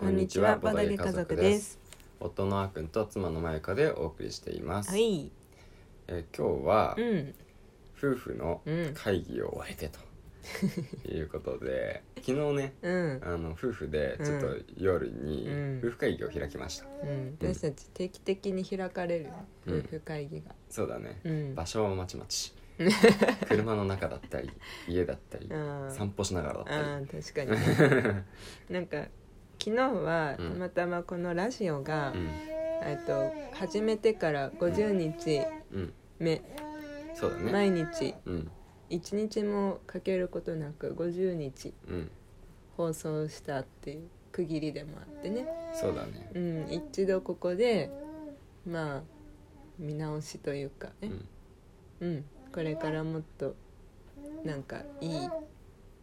[0.00, 1.78] こんにちは、ボドゲ家族です。
[2.20, 4.92] 夫のあーくんと妻のまゆかでお送りしています。
[4.92, 5.30] はい。
[6.08, 7.34] えー今日はうん。
[7.98, 9.98] 夫婦のうん会議を終えてと
[11.06, 13.20] いうことで、昨日ね、うん。
[13.22, 16.86] あの夫婦でちょっと夜にうん夫婦会議を開きました。
[16.86, 17.36] うん。
[17.38, 19.26] 私たち定期的に開かれる
[19.66, 20.54] うん夫婦会議が。
[20.70, 21.20] そうだね。
[21.24, 21.54] うん。
[21.54, 22.54] 場所はまちまち。
[23.46, 24.50] 車の中だったり、
[24.88, 25.46] 家だったり、
[25.90, 27.04] 散歩しながらだったあり。
[27.04, 28.24] ー確かに。
[28.72, 29.06] なんか
[29.62, 30.52] 昨日はうん。
[30.52, 32.28] たまたまこのラジオが、うん、
[32.82, 35.42] えっと始めてから50日
[35.72, 36.42] うん、目、
[37.14, 37.52] そうだね。
[37.52, 38.14] 毎日。
[38.24, 38.50] うん、
[38.88, 42.10] 1日もかけることなく50日うん、
[42.76, 45.46] 放送したっていう区切りでもあってね。
[45.74, 46.30] そうだね。
[46.34, 47.90] うん、一度ここで
[48.66, 49.02] まあ
[49.78, 51.10] 見直しというかね、
[52.00, 52.24] うん、うん。
[52.52, 53.54] これからもっと
[54.42, 55.28] なんかいい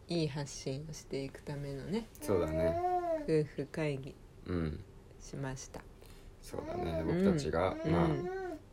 [0.08, 2.06] いい発信をしていくためのね。
[2.22, 2.97] そうだね。
[3.28, 4.14] 夫婦会議
[4.46, 4.80] うん。
[5.20, 5.80] しました、
[6.42, 7.02] そうだね。
[7.06, 7.92] 僕たちが、うん。
[7.92, 8.08] まあ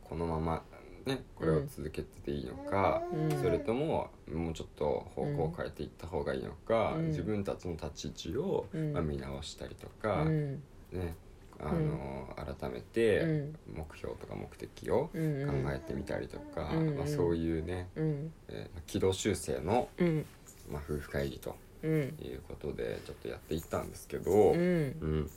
[0.02, 0.62] このまま
[1.04, 3.38] ねこれを続けてていいのか、うん。
[3.38, 7.06] それとももうちょっと方向を変えていった方がいいのか、うん。
[7.08, 8.92] 自分たちの立ち位置を、うん。
[8.94, 10.62] まあ、見直したりとうか、ん。
[10.92, 11.14] ね
[11.58, 13.54] あの、改めてうん。
[13.76, 15.70] 目標とか目的を考うん。
[15.74, 16.96] えてみたりとか、うん。
[16.96, 18.32] まあ、そういうね、うん。
[18.48, 20.24] えー軌道修正の、うん。
[20.70, 24.58] まあ、夫婦会議とうんいうことでちょっとやっていったんですけど、うん。
[24.58, 24.62] う
[25.06, 25.30] ん。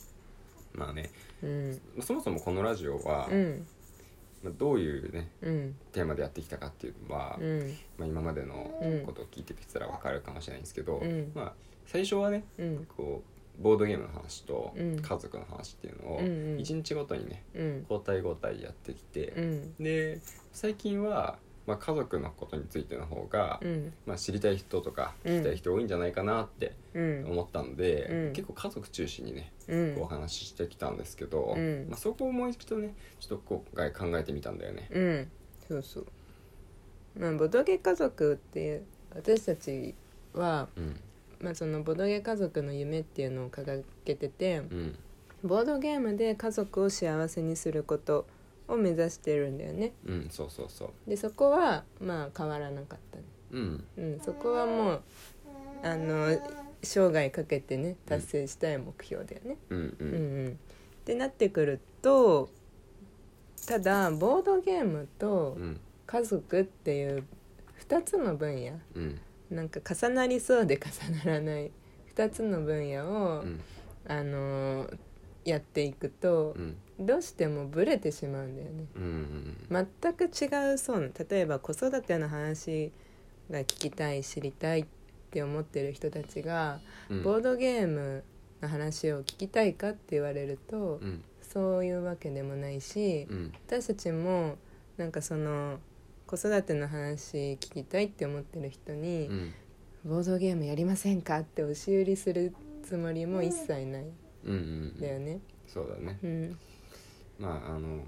[0.73, 1.09] まあね。
[1.44, 1.81] うん。
[2.02, 3.67] そもそもこのラジオは、うん。
[4.44, 5.75] まあ、どういうねうん。
[5.92, 7.77] テーマでやってきたかっていうのは、うん。
[7.97, 11.31] まあ、今までのうんことを聞いてきたら分かるかもしれないんですけど、うん。
[11.36, 11.53] まあ、
[11.86, 12.88] 最初はねうん。
[12.95, 13.23] こ
[13.59, 15.02] うボードゲームの話とうん。
[15.02, 16.58] 家族の話っていうのをうんうん。
[16.58, 17.86] 1日ごとにねうん。
[17.89, 19.73] 交代交代やってきてう、ん。
[19.80, 20.20] で
[20.53, 21.38] 最近は、
[21.70, 23.94] まあ、家族のことについての方が、うん。
[24.08, 27.26] まあ、知りたい人とか聞きたい人多いんじゃないかなってうん。
[27.30, 28.34] 思ったので、うん。
[28.34, 30.02] 結構家族中心にねうん。
[30.02, 31.86] お話ししてきたんですけど、うん。
[31.88, 34.89] まあ、そこをもう一度ねちょっと今回考えてみたんだよね。
[34.92, 35.31] うん。
[35.67, 36.06] そうそう。
[37.16, 38.82] まあボドゲ家族って
[39.16, 39.93] 私たち
[40.33, 40.99] は、うん。
[41.39, 44.98] まあ、そのボドゲ家族の夢っていうのを掲げててうん。
[45.43, 48.26] ボードゲームで家族を幸せにすること
[48.69, 49.93] を目指してるんだよね。
[50.05, 51.09] うん、そうそうそう。
[51.09, 53.23] でそこはまあ変わらなかったね。
[53.52, 53.83] うん。
[53.97, 55.02] うんそこはもう
[55.83, 56.37] あの
[56.81, 60.53] 生涯かけてね達成したい目標だよね、うんううんんうん、っ
[61.03, 62.49] てなってくると
[63.65, 65.80] ただボードゲームとうん。
[66.05, 67.23] 家族っていう
[67.87, 69.19] 2つの分野うん。
[69.51, 71.71] なんか重なりそうで重ならない
[72.15, 73.59] 2つの分野を、うん。
[74.07, 74.97] あのー
[75.45, 78.86] やっていくとう、んどうしてもブレてしまうんだよね。
[78.95, 79.87] うん。
[80.02, 82.92] 全く違うそうな例えば子育ての話
[83.49, 84.86] が聞きたい知りたいっ
[85.32, 87.23] て思ってる人たちが、うん。
[87.23, 88.23] ボードゲーム
[88.61, 91.23] の話を聞きたいかって言われると、うん。
[91.42, 93.54] そういうわけでもないし、うん。
[93.67, 94.58] 私たちも
[94.98, 95.80] なんかその
[96.27, 99.54] 子育ての話聞きたいって思ってる人にう、ん。
[100.04, 104.05] ボードゲームやりませんかって押し売りするつもりも一切ない。
[104.99, 105.39] だよね。
[105.66, 106.20] そうだね。
[106.23, 106.58] うん
[107.39, 108.04] まああの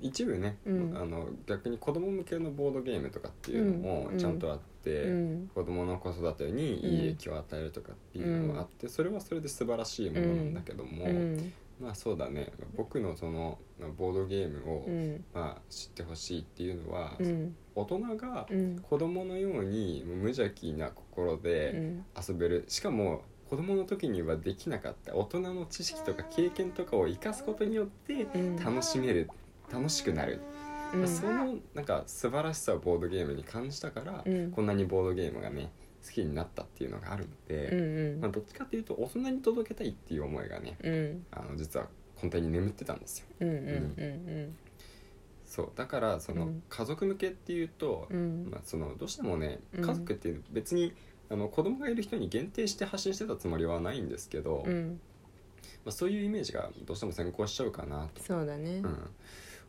[0.00, 0.96] 一部ね、うん。
[0.96, 4.18] あの逆に子供向けのボードゲームとかっていうのもうん。
[4.18, 5.50] ちゃんとあって、うん。
[5.54, 11.52] 子供の子育てにいい影響を与えるとかっていうのがあって、それはそれで素晴らしいものなんだけども、うん。
[11.80, 12.52] まあそうだね。
[12.76, 15.24] 僕のそのまあボードゲームを、うん。
[15.32, 17.56] まあ、知ってほしいっていうのは、うん。
[17.74, 18.78] 大人がうん。
[18.80, 22.04] 子供のように無邪気な心うでん。
[22.16, 22.64] 遊べる。
[22.68, 28.56] しかも子供の時にはできなかった大人の知識とか経験とかを生かすことによってうん。
[28.56, 29.30] 楽しめる
[29.72, 30.40] 楽しくなる、
[30.94, 31.08] うん。
[31.08, 34.50] そのなんか素晴らしさをボードゲームに感じたから、うん。
[34.50, 35.70] こんなにボードゲームがね
[36.04, 41.26] 好きになったっていうのがあるので、うんまあ、どっちかっていうと大人に届けたいっていう思いがねうん。
[41.30, 41.86] あの実は
[42.22, 43.26] 根底に眠ってたんですよ。
[43.40, 43.60] うんうんう
[44.02, 44.56] ん
[45.44, 46.62] そうだからそのうん。
[46.68, 48.48] 家族向けっていうと、うん。
[48.50, 49.84] まあ、そのどうしてもねうん。
[49.84, 50.92] 家族っていう別に、
[51.28, 55.00] あの子供がいる人に限定して発信してたつもりはないんですけど、まうん。
[55.86, 58.82] あ、そういうイメージがどうしても先行しちゃうかなと、そうだね。
[58.82, 59.10] うん。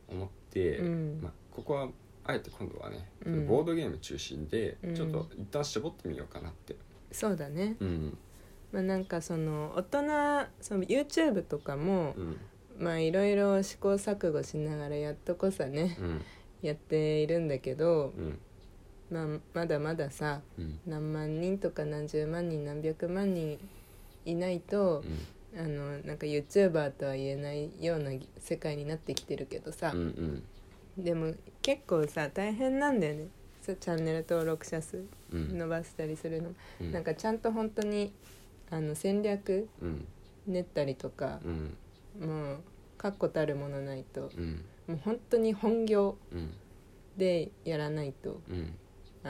[0.09, 1.19] 思って、うん。
[1.21, 1.89] まあ、ここは
[2.23, 3.47] あえて今度はね、うん。
[3.47, 4.95] ボードゲーム中心でうん。
[4.95, 6.75] ちょっと一旦絞ってみようかなって、
[7.11, 7.75] そうだね。
[7.79, 8.17] うん。
[8.71, 12.37] まあなんかその大人その YouTube とかもうん。
[12.79, 16.21] まあいろいろ試行錯誤しながらやっとこさねうん。
[16.61, 18.39] やっているんだけどうん
[19.09, 20.79] まあまだまださうん。
[20.85, 23.59] 何万人とか何十万人何百万人
[24.25, 25.03] いないと
[25.53, 25.59] うん。
[25.59, 29.91] あのなんか YouTuber とは言えないような世界になってきてるけどさ。
[29.93, 30.43] うん
[30.97, 31.03] うん。
[31.03, 33.27] でも結構さ大変なんだよね。
[33.61, 35.57] そうチャンネル登録者数うん。
[35.57, 36.91] 伸ばしたりするの、うん。
[36.91, 38.13] なんかちゃんと本当に
[38.69, 40.07] あの戦略うん。
[40.47, 42.27] 練ったりとかう、ん。
[42.27, 42.57] もう
[42.97, 44.63] 確固たるものないとうん。
[44.87, 46.53] もう本当に本業うん。
[47.17, 48.73] でやらないとうん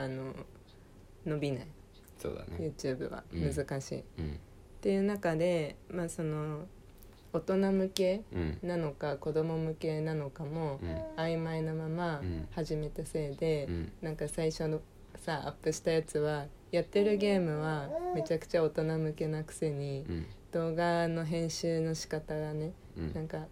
[0.02, 0.34] あの
[1.26, 1.66] 伸びない。
[2.18, 2.72] そうだね。
[2.76, 3.54] YouTube はうん。
[3.54, 4.38] 難しい、っうん。
[4.80, 6.66] ていう中でまあその
[7.32, 8.58] 大人向けうん。
[8.62, 10.96] なのか子供向けなのかもうん。
[11.16, 12.48] 曖昧なままうん。
[12.52, 13.92] 始めたせいで、うん。
[14.02, 14.80] なんか最初の
[15.16, 20.26] さアップしたやつはやってるゲームはめちゃくちゃ大人向けなくせにうん。
[20.52, 23.12] 動画の編集の仕方がねうん。
[23.14, 23.46] なんか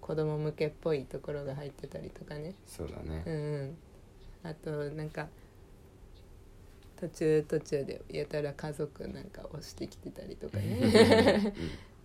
[0.00, 2.54] 子供向けっぽいところが入ってたりとかね。
[2.66, 3.76] そうだうんねうん。
[4.42, 5.28] あとなんか
[7.00, 11.54] 途中途中でやたら家族なんか押してきてたりとかね。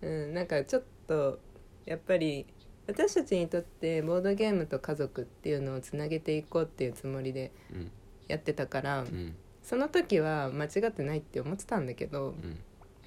[0.02, 1.40] うん、なんかちょっと
[1.84, 2.46] やっぱり
[2.86, 7.90] 私たちにとってボードゲームと家族っていうのをつなげていこうっていうつもりでうん
[8.28, 12.56] やってたから、うんその時は間違ってないって思ってたんだけどうん。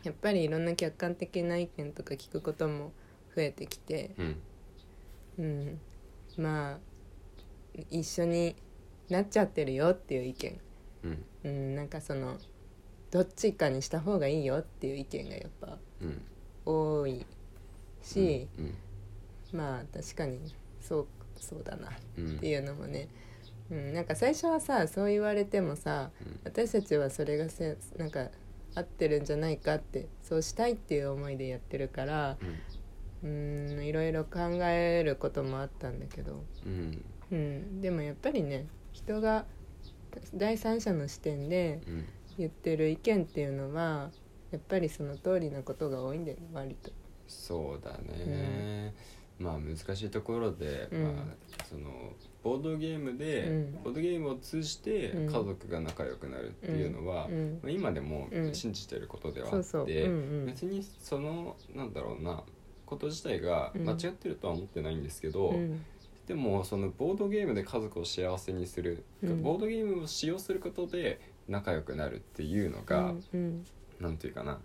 [0.03, 2.91] やっぱりいろんな客観的な意見とか聞くことも
[3.35, 4.35] 増えてきて、うん。
[5.39, 5.79] うん、
[6.37, 6.79] まあ
[7.89, 8.55] 一緒に
[9.09, 10.59] なっちゃってるよっていう意見、
[11.03, 11.25] うん。
[11.43, 12.37] うん、なんかその
[13.11, 16.21] どっちかにした方がいいよっていう意見がやっぱうん。
[16.65, 17.25] 多い
[18.01, 18.73] し、うん
[19.51, 20.39] まあ確かに
[20.79, 23.07] そうそうだなっうんていうのもね、
[23.71, 26.39] うん、なんか最初はさそう言われてもさうん。
[26.43, 28.27] 私たちはそれがせなんか
[28.75, 32.37] 合ってるんじゃないかってそうしたいっていう思いでやってるから
[33.23, 37.03] うんいろいろ考えることもあったんだけど、うん。
[37.31, 39.45] うん、でもやっぱりね人が
[40.33, 42.05] 第三者の視点でうん
[42.39, 44.09] 言ってる意見っていうのは
[44.51, 46.91] やっぱりその通りなことが多いんだよね割と。
[47.27, 48.95] そうだね、
[49.37, 51.03] まあ難しいところで、うん。
[51.03, 51.91] まあ、その
[52.41, 53.83] ボードゲームで、うん。
[53.83, 55.25] ボードゲームを通じてうん。
[55.25, 57.59] 家族が仲良くなるっていうのは、うん。
[57.61, 58.55] まあ、今でもうん。
[58.55, 60.09] 信じてることではあって、
[60.45, 62.43] 別にそのなんだろうな
[62.87, 63.85] こと自体がうん。
[63.87, 65.85] 間違ってるとは思ってないんですけど、うん
[66.29, 69.41] でもそのボードゲームで家族を幸せにする、うん。
[69.41, 73.65] ボードゲームを使用することで仲良くなるっていうのが、うん
[73.99, 74.59] なんていうかな。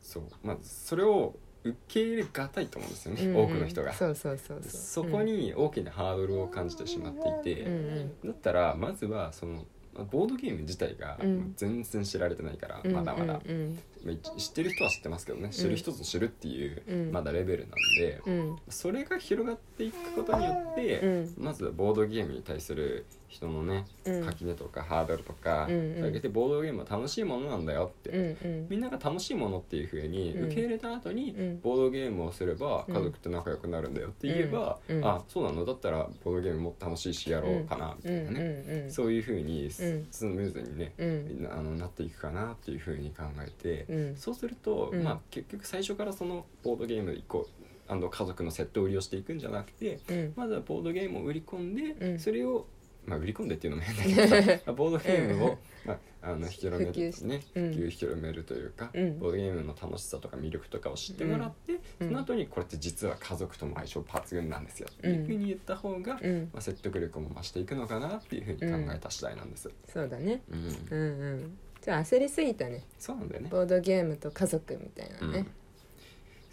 [0.00, 0.22] そう。
[0.44, 3.92] まあそれを受け入れがたいと思うんですよね、うん多くの人が。
[3.92, 7.12] そうそうそうそこに大きなハードルを感じてしまっ
[7.42, 7.72] ていて、うん。
[7.72, 9.64] うんだったらまずはそのまあ
[10.10, 11.52] ボードゲーム自体がうん。
[11.56, 15.50] 全然知られてないから、うんまだまだ、うんまあ知ってる人は知ってますけどね。
[15.50, 17.12] 知る人ぞ知るっていう、うん。
[17.12, 18.56] まだレベルなんで、うん。
[18.68, 21.34] それが広がっていくことによって、うん。
[21.38, 24.24] まずはボードゲームに対する人のねうん。
[24.24, 25.94] 垣根とかハードルとか、うんうん。
[25.96, 28.66] それだけでボードゲームは楽しいものなんだよって、うんうん。
[28.68, 30.44] みんなが楽しいものっていうふうにうん。
[30.46, 31.60] 受け入れた後に、うん。
[31.60, 34.96] ボードゲームをすればうん家族と仲良くなるんだよって言えば、うん。
[34.98, 35.04] うん。
[35.04, 35.72] あそうなのだ。
[35.74, 41.48] ったらボードゲームも楽しいしやろうかなみたいなね、うんうんそういうふうにスうんスムーズにね、うん。
[41.50, 44.16] あのなっていくかなっていうふうに考えて、うん。
[44.16, 45.02] そうすると、うん。
[45.02, 47.48] まあ、結局最初からそのボードゲーム以降
[47.86, 50.32] あの家族のセット売りをしていくんじゃなくてうん。
[50.36, 52.18] まずはボードゲームを売り込んで、うん。
[52.18, 52.66] それを、
[53.06, 57.70] まあ、売り込んでっていうのも変だけどさ ボードゲームを、まあ、あの広めるね普うん。
[57.72, 59.18] 及広めるというか、うん。
[59.18, 62.08] ボードゲームの楽しさとか魅力とかを知ってもらって、うん。
[62.08, 64.88] その後にこれって実は家族とも相性抜群なんですよ。
[64.90, 66.50] っていうふうに言った方が、うん。
[66.52, 69.70] まあ、説得力も増していくのかなっていうふうに考えた次第なんです。
[69.92, 70.42] そうだね。
[70.50, 70.58] うん。
[70.90, 71.58] うんうん。
[71.82, 72.82] じゃあ焦りすぎたね。
[72.98, 73.48] そうなんだよね。
[73.50, 75.38] ボードゲームと家族みたいなね。
[75.40, 75.46] うん、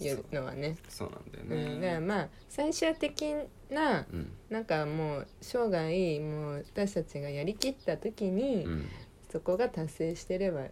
[0.09, 0.23] いう。
[0.31, 0.77] のはね。
[0.89, 2.05] そうなんだようん、だからね。
[2.05, 3.33] まあ最終的
[3.69, 4.31] なうん。
[4.49, 8.85] なんかもう生涯もう私たちがやりきった時に、うん。
[9.31, 10.65] そこが達成してれば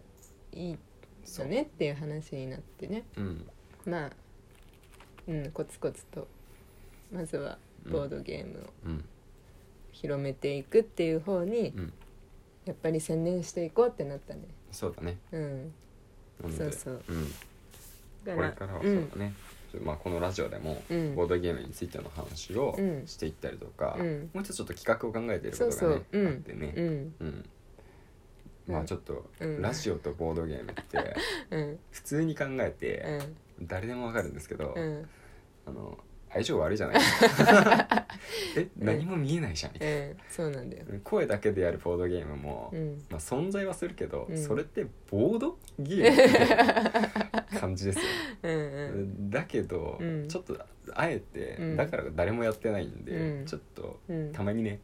[0.52, 3.04] いいよねっていう話になってね。
[3.16, 3.20] う。
[3.20, 3.48] ん
[3.86, 4.10] まあ
[5.28, 6.26] うんコツコツと
[7.12, 7.58] まずは
[7.90, 9.04] ボードゲームをうん。
[9.92, 11.92] 広めていくっていう方にうん。
[12.66, 14.42] やっぱり専念していこうってなったね。
[14.70, 15.18] そうだね。
[15.32, 15.72] うん。
[16.56, 17.02] そうそう。
[17.08, 17.24] うん。
[17.30, 17.36] だ
[18.24, 19.34] これからはうそうんだね、
[19.72, 21.14] ちょまあ、このラジオでもうん。
[21.14, 23.06] ボードゲームについての話をうん。
[23.06, 24.30] していったりとか、うん。
[24.34, 27.14] もう一つちょっと企画を考えていることがねあってね、うん。
[27.20, 27.44] うん。
[28.66, 29.62] まあちょっと、うん。
[29.62, 31.16] ラジオとボードゲームって
[31.50, 31.78] うん。
[31.90, 33.18] 普通に考えうて
[33.62, 33.66] ん。
[33.66, 35.08] 誰でもわかるんですけど、うん。
[35.66, 35.98] あの
[36.32, 38.06] 相性悪いじゃないですか。
[38.56, 39.72] え何も見えないじゃん。
[39.72, 40.84] みたいうんそうなんだよ。
[40.88, 43.02] な声だけでやるボードゲームも、うん。
[43.10, 44.38] まあ、存在はするけど、うん。
[44.38, 48.04] それってボードゲームって 感じですよ。
[48.44, 48.58] うんう
[49.26, 49.30] ん。
[49.30, 50.28] だけど、うん。
[50.28, 50.56] ちょっと
[50.94, 51.76] あえて、うん。
[51.76, 53.46] だから誰もやってないんで、うん。
[53.46, 54.32] ちょっとうん。
[54.32, 54.80] たまにね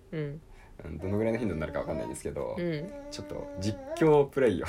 [1.00, 2.90] どのぐらいの頻度になるかわかんないんですけど、うん。
[3.10, 4.66] ちょっと実況プレイを、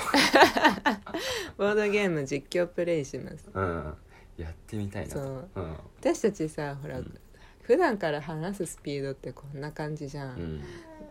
[1.58, 3.50] ボードゲーム実況プレイします。
[3.52, 3.94] うん、
[4.38, 5.20] やってみたいなと。
[5.20, 5.48] そう。
[5.56, 5.76] うん。
[6.00, 7.18] 私たちさほら、うん。
[7.62, 10.62] 普段から話すスピードってこんな感じじゃん、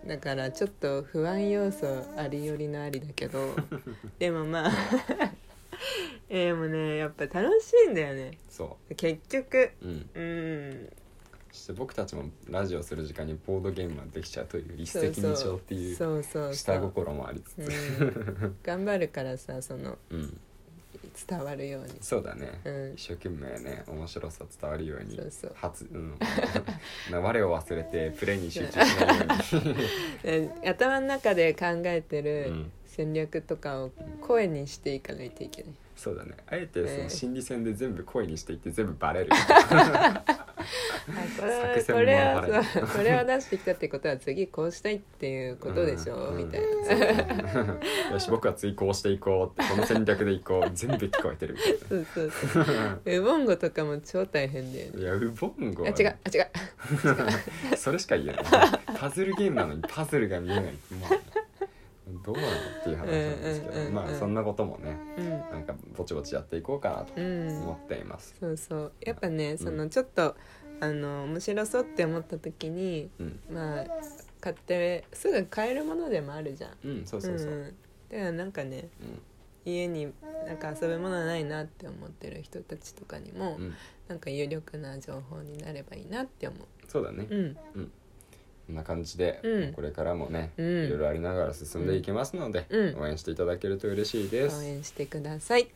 [0.03, 0.07] うん。
[0.07, 1.85] だからちょっと不安要素
[2.17, 3.55] ありよりのありだけど。
[4.17, 4.71] でもまあ
[6.29, 8.37] えー、もうねやっぱ楽しいんだよね。
[8.49, 9.71] そ結局。
[9.81, 10.09] ううん。
[10.15, 10.89] うん。
[11.51, 16.43] そして僕たちもラジオする時間にボードゲームができちゃうという一石二鳥っていうそうそう。
[16.45, 19.97] そう下心もありつうつん、頑張るからさその。
[20.09, 20.39] うん
[21.27, 21.89] 伝わるように。
[22.01, 22.93] そうだね、うん。
[22.93, 25.55] 一生懸命ね面白さ伝わるようにそうそう。
[25.55, 26.17] 初、うん、
[27.11, 29.75] な 我を忘れてプレーに集中しないように。
[30.23, 36.31] え 頭の中で考えてうるん戦略とかを声にしていかないといけない、そうだね。
[36.47, 39.29] あえてそええの心理戦で全部声にしていって全部バレる。
[39.37, 40.23] あ
[41.39, 46.37] これは作戦これもバレるはそうこれを出してきたってことは次こうしたいっていうことでしょ、うん。
[46.37, 47.77] みたいな、な
[48.11, 49.61] よし僕は追行していこう。
[49.61, 53.17] ってこの戦略でいこう全部聞こえてるみたいそうそうそう。
[53.19, 54.97] ウボンゴとかも超大変だよね。
[54.97, 56.15] ないやウボンゴはあ違う。
[56.23, 56.47] あ違う。
[57.77, 58.45] それしか言えない。
[58.97, 60.63] パズルゲームなのにパズルが見えない、
[60.99, 61.36] まあ、
[62.27, 65.29] どうなのっていう話なんですけど、うんうんうんうんまあそんなこともねうん。
[65.29, 67.61] なんかぼちぼちやっていこうかなとうん。
[67.63, 68.91] 思っています、そうそう。
[68.99, 70.35] やっぱねそのちょっと、
[70.81, 73.39] あの面白そうって思った時にうん。
[73.49, 73.85] まあ
[74.41, 76.71] 買ってすぐ買えるものでもあるじゃん。
[76.83, 77.75] うんそうそうそう、ん、
[78.09, 79.21] だからなんかねうん。
[79.65, 80.13] 家に
[80.45, 83.73] なんか遊ぶものないなって思ってる人たちとかにも、うん。
[84.07, 86.57] なんか有力な情報になればいいなって思
[86.87, 87.39] そうだね、うう
[87.81, 87.91] ん
[88.67, 89.73] こんな感じで、うん。
[89.73, 90.85] これからもね、うん。
[90.85, 93.01] いろいろありながら進んでいきますので、うん。
[93.01, 95.67] 応援していただけると嬉しいです、応援してください。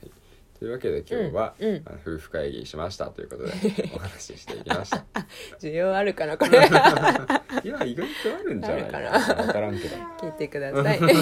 [0.60, 1.70] というわけで今日は、うん。
[1.70, 1.84] うん。
[1.86, 3.52] あの夫婦会議しましたということで
[3.96, 5.06] お話ししていきました。
[5.58, 6.60] 需要あるかなこれ。
[7.64, 8.04] いや意外と
[8.38, 9.36] あるんじゃないかあるな。
[9.36, 9.96] 分からんけど。
[10.20, 11.00] 聞いてください。
[11.00, 11.14] また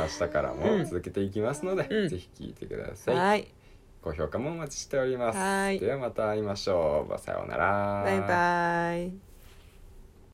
[0.00, 2.08] 明日からも続けていきますので、うん。
[2.08, 3.48] ぜひ聞いてください、はい。
[4.00, 5.38] 高評価もお待ちしております。
[5.38, 5.78] はい。
[5.78, 7.18] ではまた会いましょう。
[7.18, 8.02] さようなら。
[8.02, 9.33] バイバイ